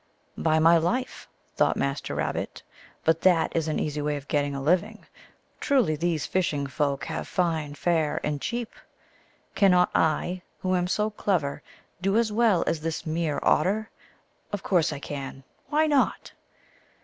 [0.49, 2.63] "By my life," thought Master Rabbit,"
[3.05, 5.05] but that is an easy way of getting a living!
[5.59, 8.71] Truly these fish ing folk have fine fare, and cheap!
[9.53, 11.61] Cannot I, who am so clever,
[12.01, 13.91] do as well as this mere Otter?
[14.51, 15.43] Of course I can.
[15.69, 16.31] Why not